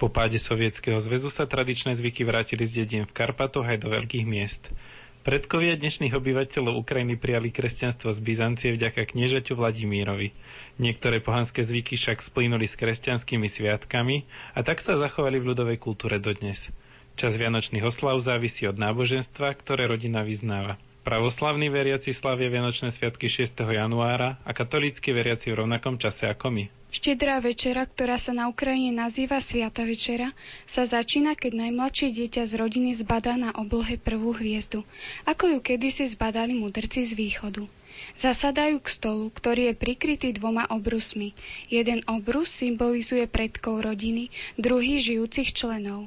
[0.00, 4.24] Po páde Sovietskeho zväzu sa tradičné zvyky vrátili z dedín v Karpatoch aj do veľkých
[4.24, 4.72] miest.
[5.20, 10.32] Predkovia dnešných obyvateľov Ukrajiny prijali kresťanstvo z Byzancie vďaka kniežaťu Vladimírovi.
[10.80, 14.24] Niektoré pohanské zvyky však splínuli s kresťanskými sviatkami
[14.56, 16.72] a tak sa zachovali v ľudovej kultúre dodnes.
[17.20, 20.80] Čas vianočných oslav závisí od náboženstva, ktoré rodina vyznáva.
[21.10, 23.50] Pravoslavní veriaci slavia Vianočné sviatky 6.
[23.66, 26.64] januára a katolícky veriaci v rovnakom čase ako my.
[26.94, 30.30] Štedrá večera, ktorá sa na Ukrajine nazýva Sviata večera,
[30.70, 34.86] sa začína, keď najmladšie dieťa z rodiny zbadá na oblohe prvú hviezdu,
[35.26, 37.66] ako ju kedysi zbadali mudrci z východu.
[38.14, 41.34] Zasadajú k stolu, ktorý je prikrytý dvoma obrusmi.
[41.66, 46.06] Jeden obrus symbolizuje predkov rodiny, druhý žijúcich členov.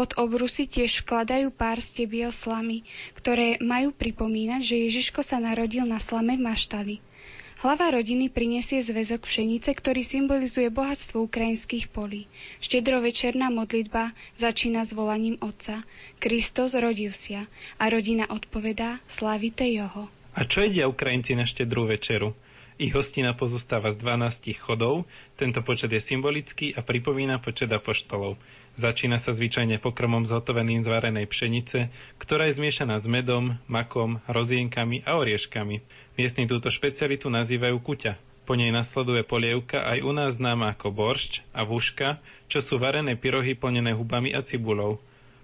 [0.00, 2.88] Pod obrusy tiež vkladajú pár stebiel slamy,
[3.20, 7.04] ktoré majú pripomínať, že Ježiško sa narodil na slame v maštali.
[7.60, 12.32] Hlava rodiny prinesie zväzok pšenice, ktorý symbolizuje bohatstvo ukrajinských polí.
[12.64, 15.84] Štedrovečerná modlitba začína s volaním Otca.
[16.16, 17.44] Kristus rodil sa
[17.76, 20.08] a rodina odpovedá Slavite Joho.
[20.32, 22.32] A čo jedia Ukrajinci na štedrú večeru?
[22.80, 25.04] Ich hostina pozostáva z 12 chodov,
[25.36, 28.40] tento počet je symbolický a pripomína počet apoštolov.
[28.80, 35.04] Začína sa zvyčajne pokrmom zhotoveným z varenej pšenice, ktorá je zmiešaná s medom, makom, rozienkami
[35.04, 35.84] a orieškami.
[36.16, 38.16] Miestni túto špecialitu nazývajú kuťa.
[38.48, 43.20] Po nej nasleduje polievka aj u nás známa ako boršč a vuška, čo sú varené
[43.20, 44.96] pyrohy plnené hubami a cibulou.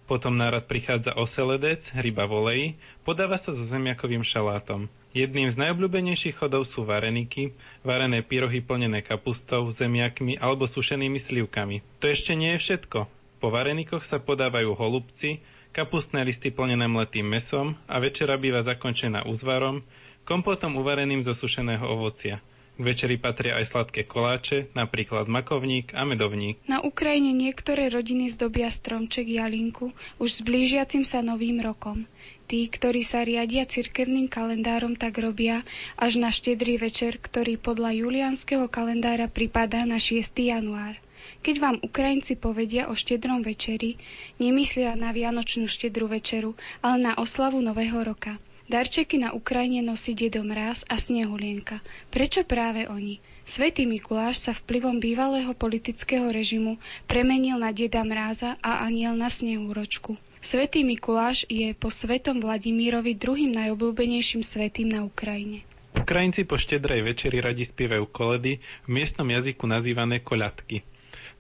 [0.08, 2.66] Potom na rad prichádza oseledec, ryba v oleji,
[3.04, 4.88] podáva sa so zemiakovým šalátom.
[5.12, 7.52] Jedným z najobľúbenejších chodov sú vareniky,
[7.84, 11.84] varené pyrohy plnené kapustou, zemiakmi alebo sušenými slivkami.
[12.00, 13.15] To ešte nie je všetko.
[13.36, 15.44] Po varenikoch sa podávajú holubci,
[15.76, 19.84] kapustné listy plnené mletým mesom a večera býva zakončená úzvarom,
[20.24, 22.40] kompotom uvareným zo sušeného ovocia.
[22.76, 26.60] K večeri patria aj sladké koláče, napríklad makovník a medovník.
[26.68, 32.04] Na Ukrajine niektoré rodiny zdobia stromček jalinku už s blížiacim sa novým rokom.
[32.44, 35.64] Tí, ktorí sa riadia cirkevným kalendárom, tak robia
[35.96, 40.36] až na štedrý večer, ktorý podľa julianského kalendára pripadá na 6.
[40.36, 41.00] január.
[41.46, 43.94] Keď vám Ukrajinci povedia o štedrom večeri,
[44.42, 48.42] nemyslia na Vianočnú štedrú večeru, ale na oslavu Nového roka.
[48.66, 51.78] Darčeky na Ukrajine nosí dedo Mráz a Snehulienka.
[52.10, 53.22] Prečo práve oni?
[53.46, 60.18] Svetý Mikuláš sa vplyvom bývalého politického režimu premenil na deda Mráza a aniel na Snehúročku.
[60.42, 65.62] Svetý Mikuláš je po svetom Vladimírovi druhým najobľúbenejším svetým na Ukrajine.
[65.94, 70.95] Ukrajinci po štedrej večeri radi spievajú koledy, v miestnom jazyku nazývané koľadky.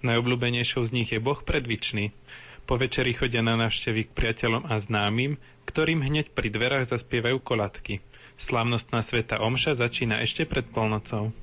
[0.06, 2.14] Najobľúbenejšou z nich je Boh predvičný.
[2.66, 5.34] Po večeri chodia na návštevy k priateľom a známym,
[5.66, 7.98] ktorým hneď pri dverách zaspievajú koladky.
[8.38, 11.34] Slávnostná sveta Omša začína ešte pred polnocou.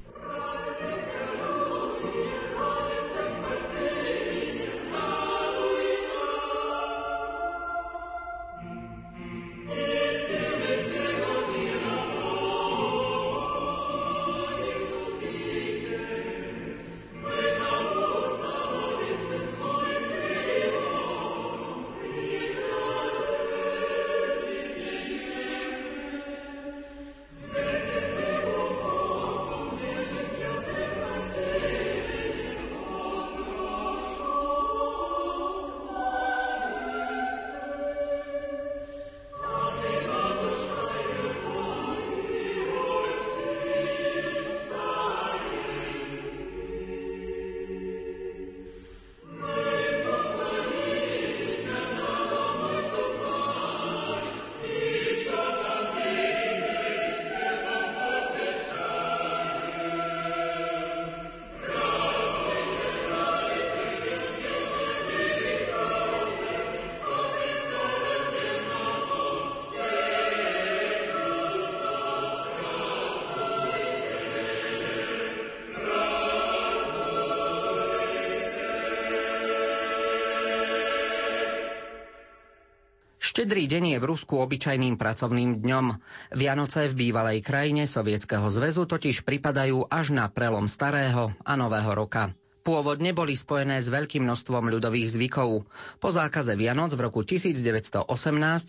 [83.34, 85.98] Štedrý deň je v Rusku obyčajným pracovným dňom.
[86.38, 92.38] Vianoce v bývalej krajine Sovietskeho zväzu totiž pripadajú až na prelom starého a nového roka.
[92.62, 95.66] Pôvodne boli spojené s veľkým množstvom ľudových zvykov.
[95.98, 98.06] Po zákaze Vianoc v roku 1918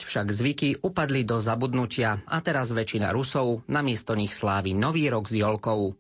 [0.01, 5.45] však zvyky upadli do zabudnutia a teraz väčšina Rusov namiesto nich slávi Nový rok s
[5.45, 5.93] Jolkou.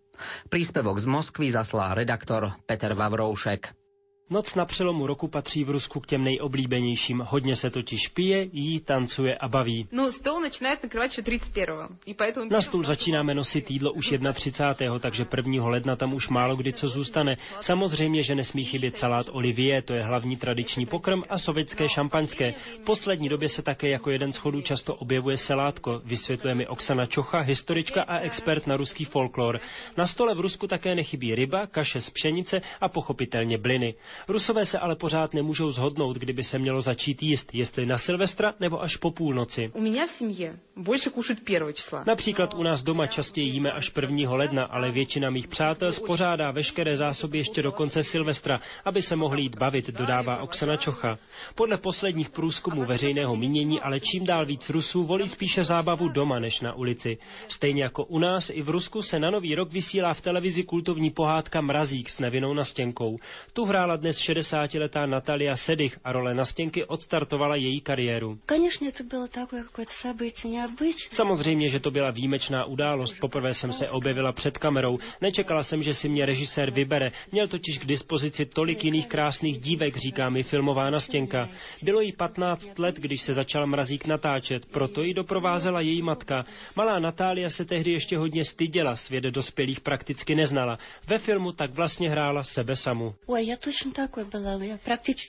[0.49, 3.84] Príspevok z Moskvy zaslá redaktor Peter Vavroušek.
[4.32, 7.24] Noc na přelomu roku patří v Rusku k těm nejoblíbenějším.
[7.28, 9.88] Hodně se totiž pije, jí, tancuje a baví.
[9.92, 11.96] Ну, стол начинает накрывать еще 31-го.
[12.06, 12.50] И поэтому...
[12.52, 15.00] Na stůl začínáme nosit jídlo už 31.
[15.00, 15.68] takže 1.
[15.68, 17.38] ledna tam už málo kdy co zůstane.
[17.60, 22.52] Samozřejmě, že nesmí chybět salát Olivier, to je hlavní tradiční pokrm a sovětské šampaňské.
[22.52, 27.06] V poslední době se také jako jeden z chodů často objevuje selátko, vysvětluje mi Oksana
[27.06, 29.60] Čocha, historička a expert na ruský folklor.
[29.98, 33.96] Na stole v Rusku také nechybí ryba, kaše z pšenice a pochopitelně bliny.
[34.28, 38.82] Rusové se ale pořád nemůžou zhodnout, kdyby se mělo začít jíst, jestli na Silvestra nebo
[38.84, 39.72] až po půlnoci.
[39.74, 42.04] У меня в семье больше кушают 1 числа.
[42.08, 44.34] Například u nás doma častěji jíme až 1.
[44.34, 49.42] ledna, ale většina mých přátel spořádá veškeré zásoby ještě do konce Silvestra, aby se mohli
[49.42, 51.18] jít bavit, dodává Oksana Čocha.
[51.56, 56.62] Podle posledních průzkumů veřejného mínění ale čím dál víc Rusů volí spíše zábavu doma než
[56.62, 57.18] na ulici.
[57.48, 61.10] Stejně jako u nás, i v Rusku se na nový rok vysílá v televizi kultovní
[61.10, 63.18] pohádka Mrazík s nevinnou nastěnkou.
[63.54, 68.40] Tu hrála dnes 60-letá Natalia Sedich a role nastěnky odstartovala její kariéru.
[68.46, 71.10] Конечно, это было такое какое-то событие необычное.
[71.12, 73.20] Samozřejmě, že to byla výjimečná událost.
[73.20, 74.98] Poprvé jsem se objevila před kamerou.
[75.22, 77.12] Nečekala jsem, že si mě režisér vybere.
[77.32, 81.50] Měl totiž k dispozici tolik jiných krásných dívek, říká mi filmová nastěnka.
[81.82, 86.46] Bylo jí 15 let, když se začal mrazík natáčet, proto ji doprovázela její matka.
[86.76, 90.80] Malá Natália se tehdy ještě hodně styděla, svět dospělých prakticky neznala.
[91.08, 93.16] Ve filmu tak vlastně hrála sebe samu.
[93.28, 93.92] Ой, я точно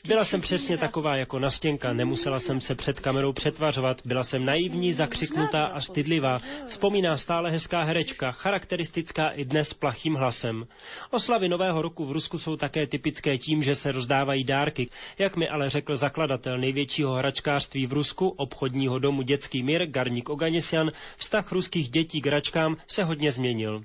[0.07, 4.93] byla, jsem přesně taková jako nastěnka, nemusela jsem se před kamerou přetvařovat, byla jsem naivní,
[4.93, 6.39] zakřiknutá a stydlivá.
[6.70, 10.68] Vzpomíná stále hezká herečka, charakteristická i dnes plachým hlasem.
[11.11, 14.89] Oslavy Nového roku v Rusku jsou také typické tím, že se rozdávají dárky.
[15.18, 20.91] Jak mi ale řekl zakladatel největšího hračkářství v Rusku, obchodního domu Dětský mír, Garník Oganisjan,
[21.18, 23.82] vztah ruských dětí k hračkám se hodně změnil.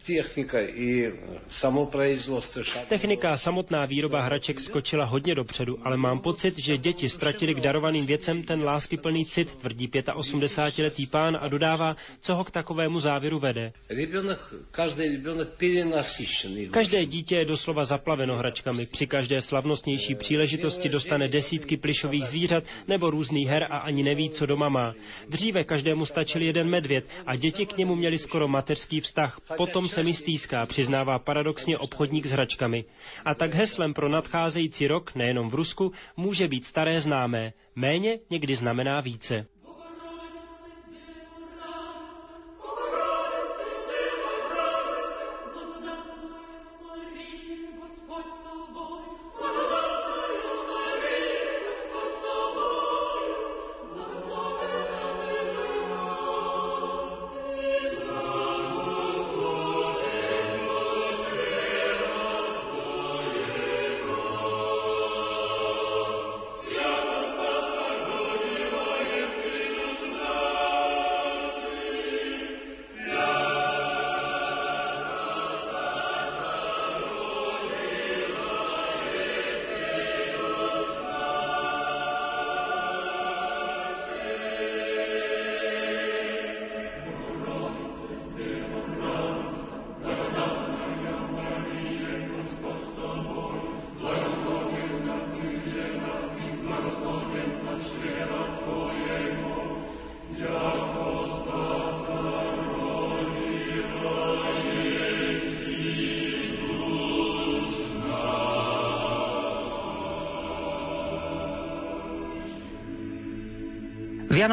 [2.89, 7.55] Technika a samotná výroba hraček z skočila hodně dopředu, ale mám pocit, že děti ztratili
[7.55, 13.01] k darovaným věcem ten láskyplný cit, tvrdí 85-letý pán a dodává, co ho k takovému
[13.01, 13.73] závěru vede.
[16.71, 18.87] Každé dítě je doslova zaplaveno hračkami.
[18.87, 24.47] Při každé slavnostnější příležitosti dostane desítky plišových zvířat nebo různých her a ani neví, co
[24.47, 24.95] doma má.
[25.29, 29.41] Dříve každému stačil jeden medvěd a děti k němu měli skoro mateřský vztah.
[29.57, 32.85] Potom se mi stýská, přiznává paradoxně obchodník s hračkami.
[33.25, 37.53] A tak heslem pro nadcházející rok, nejenom v Rusku, může být staré známé.
[37.77, 39.47] Méně někdy znamená více.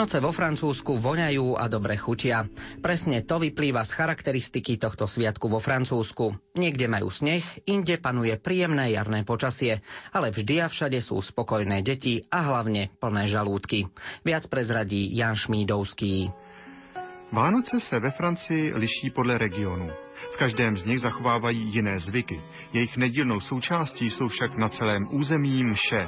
[0.07, 2.47] Vianoce vo Francúzsku voňajú a dobre chutia.
[2.79, 6.31] Presne to vyplýva z charakteristiky tohto sviatku vo Francúzsku.
[6.55, 9.83] Niekde majú sneh, inde panuje príjemné jarné počasie,
[10.15, 13.91] ale vždy a všade sú spokojné deti a hlavne plné žalúdky.
[14.23, 16.31] Viac prezradí Jan Šmídovský.
[17.35, 19.91] Vánoce se ve Francii liší podle regionu.
[20.31, 22.39] V každém z nich zachovávají jiné zvyky.
[22.71, 26.07] Jejich nedílnou součástí jsou však na celém území mše.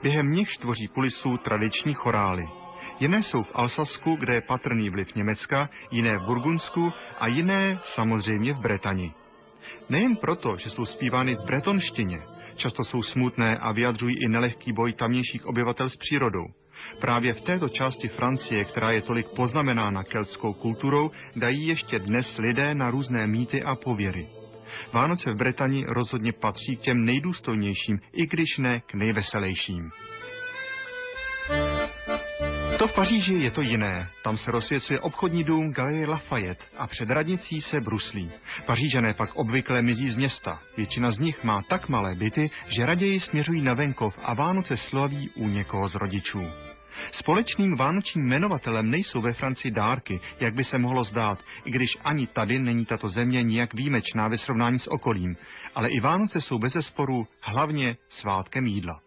[0.00, 2.48] Během nich tvoří kulisu tradiční chorály.
[3.00, 8.52] Jiné jsou v Alsasku, kde je patrný vliv Německa, jiné v Burgundsku a jiné samozřejmě
[8.52, 9.12] v Bretani.
[9.88, 12.18] Nejen proto, že jsou zpívány v bretonštině,
[12.56, 16.46] často jsou smutné a vyjadřují i nelehký boj tamnějších obyvatel s přírodou.
[17.00, 22.74] Právě v této části Francie, která je tolik poznamenána keltskou kulturou, dají ještě dnes lidé
[22.74, 24.28] na různé mýty a pověry.
[24.92, 29.90] Vánoce v Bretani rozhodně patří k těm nejdůstojnějším, i když ne k nejveselějším.
[32.78, 34.08] To v Paříži je to jiné.
[34.22, 38.30] Tam se rozsvěcuje obchodní dům Galerie Lafayette a před radnicí se bruslí.
[38.66, 40.60] Pařížané pak obvykle mizí z města.
[40.76, 45.30] Většina z nich má tak malé byty, že raději směřují na venkov a Vánoce slaví
[45.30, 46.46] u někoho z rodičů.
[47.12, 52.26] Společným vánočním jmenovatelem nejsou ve Francii dárky, jak by se mohlo zdát, i když ani
[52.26, 55.36] tady není tato země nijak výjimečná ve srovnání s okolím.
[55.74, 59.00] Ale i Vánoce jsou bez sporu hlavně svátkem jídla.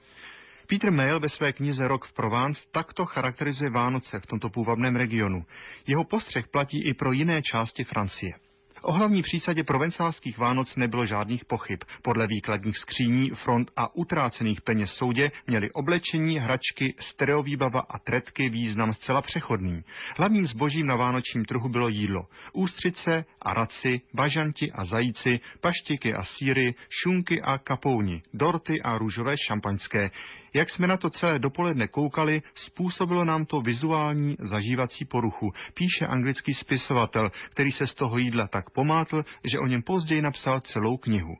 [0.69, 5.45] Peter Mail ve své knize Rok v Provence takto charakterizuje Vánoce v tomto půvabném regionu.
[5.87, 8.33] Jeho postřeh platí i pro jiné části Francie.
[8.81, 11.79] O hlavní přísadě provencálských Vánoc nebylo žádných pochyb.
[12.01, 18.93] Podle výkladních skříní, front a utrácených peněz soudě měli oblečení, hračky, stereovýbava a tretky význam
[18.93, 19.83] zcela přechodný.
[20.17, 22.25] Hlavním zbožím na vánočním trhu bylo jídlo.
[22.53, 29.35] Ústřice a raci, bažanti a zajíci, paštiky a síry, šunky a kapouni, dorty a růžové
[29.47, 30.11] šampaňské.
[30.53, 36.53] Jak jsme na to celé dopoledne koukali, způsobilo nám to vizuální zažívací poruchu, píše anglický
[36.53, 41.35] spisovatel, který se z toho jídla tak pomátl, že o něm později napsal celou knihu.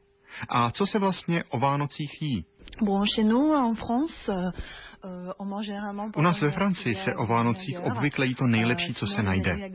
[0.50, 2.46] A co se vlastně o Vánocích jí?
[2.82, 4.52] Bon, chez nous, en France, euh,
[5.06, 5.34] euh,
[6.16, 9.70] U nás ve Francii se o Vánocích obvykle jí to nejlepší, co se najde.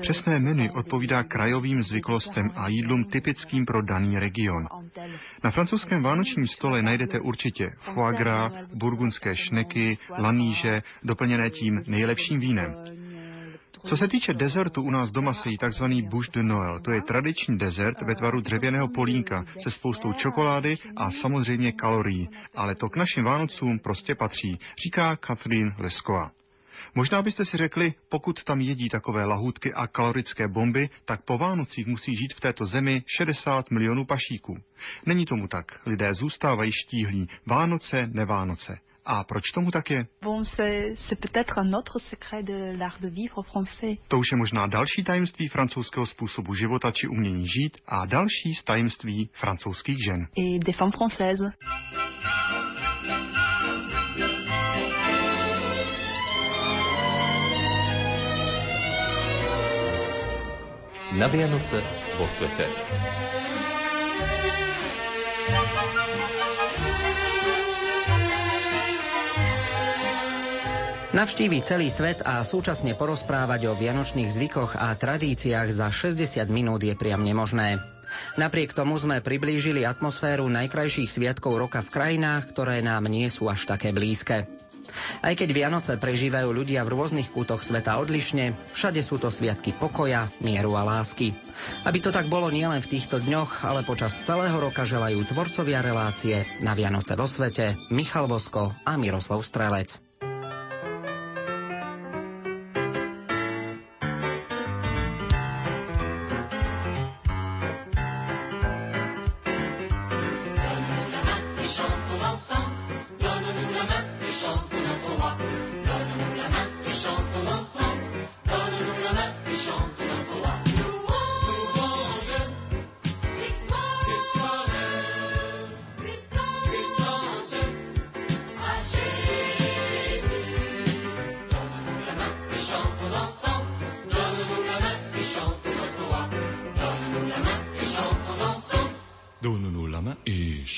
[0.00, 4.66] Přesné menu odpovídá krajovým zvyklostem a jídlům typickým pro daný region.
[5.44, 12.74] Na francouzském vánočním stole najdete určitě foie gras, burgundské šneky, laníže, doplněné tím nejlepším vínem.
[13.88, 15.84] Co se týče dezertu, u nás doma se jí tzv.
[16.10, 16.80] bouche de Noël.
[16.80, 22.28] To je tradiční dezert ve tvaru dřevěného polínka se spoustou čokolády a samozřejmě kalorií.
[22.54, 26.30] Ale to k našim Vánocům prostě patří, říká Catherine Lesková.
[26.94, 31.86] Možná byste si řekli, pokud tam jedí takové lahůdky a kalorické bomby, tak po Vánocích
[31.86, 34.56] musí žít v této zemi 60 milionů pašíků.
[35.06, 35.86] Není tomu tak.
[35.86, 37.28] Lidé zůstávají štíhlí.
[37.46, 38.78] Vánoce, nevánoce.
[39.10, 40.06] A proč tomu tak je?
[40.22, 43.98] Bon, c'est c'est peut-être un autre secret de l'art de vivre français.
[44.08, 48.64] To už je možná další tajemství francouzského způsobu života či umění žít a další z
[48.64, 50.26] tajemství francouzských žen.
[50.36, 51.50] Et des femmes françaises.
[61.18, 61.82] Na Vianoce
[62.18, 63.09] vo svete.
[71.10, 76.94] Navštíviť celý svet a súčasne porozprávať o vianočných zvykoch a tradíciách za 60 minút je
[76.94, 77.82] priam nemožné.
[78.38, 83.66] Napriek tomu sme priblížili atmosféru najkrajších sviatkov roka v krajinách, ktoré nám nie sú až
[83.66, 84.46] také blízke.
[85.18, 90.30] Aj keď Vianoce prežívajú ľudia v rôznych kútoch sveta odlišne, všade sú to sviatky pokoja,
[90.38, 91.34] mieru a lásky.
[91.90, 96.46] Aby to tak bolo nielen v týchto dňoch, ale počas celého roka želajú tvorcovia relácie
[96.62, 100.09] na Vianoce vo svete Michal Vosko a Miroslav Strelec.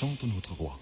[0.02, 0.81] chantons notre roi.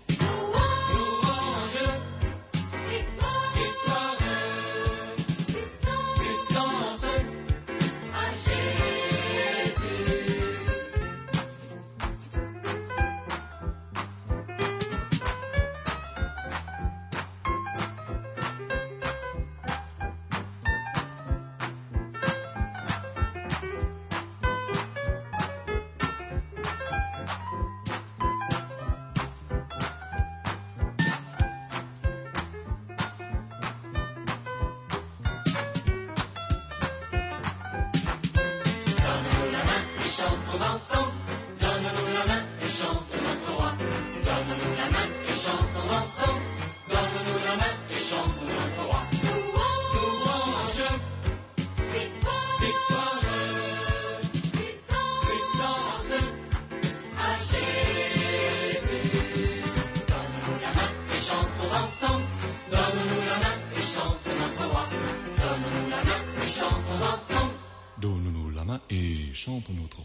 [69.61, 70.00] Chante notre.